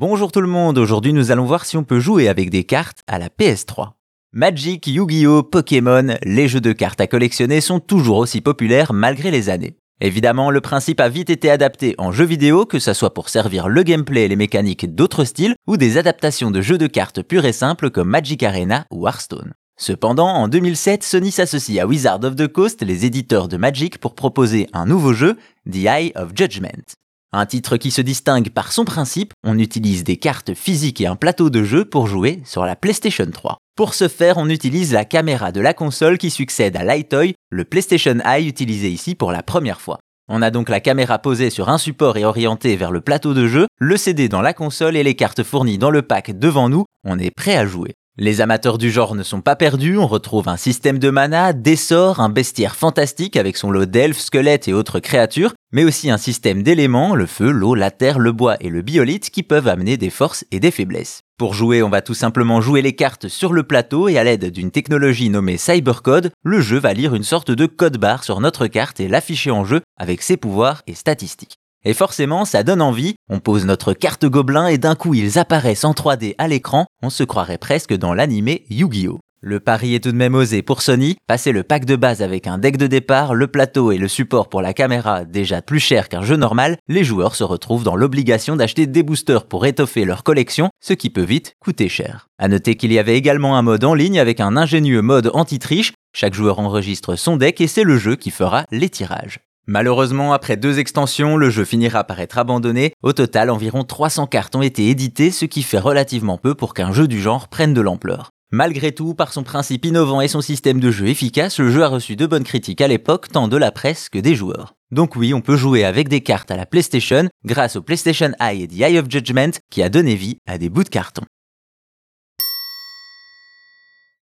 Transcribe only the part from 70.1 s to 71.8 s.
ses pouvoirs et statistiques.